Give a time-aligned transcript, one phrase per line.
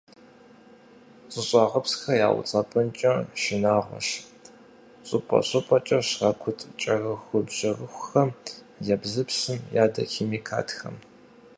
[1.31, 4.09] ЩӀыщӀагъыпсхэр яуцӀэпӀынкӀэ шынагъуэщ
[5.07, 8.29] щӀыпӀэ-щӀыпӀэкӀэ щракӀут кӀэрыхубжьэрыхум,
[8.93, 10.95] ебзыпсым, ядохимикатхэм.